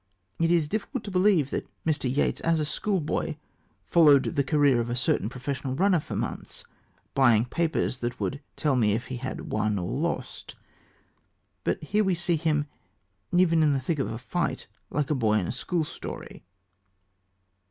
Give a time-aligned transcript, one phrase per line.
[0.39, 2.09] It is difficult to believe that Mr.
[2.11, 3.35] Yeats as a schoolboy
[3.85, 6.63] "followed the career of a certain professional runner for months,
[7.13, 10.55] buying papers that would tell me if he had won or lost,"
[11.63, 12.65] but here we see him
[13.31, 16.43] even in the thick of a fight like a boy in a school story.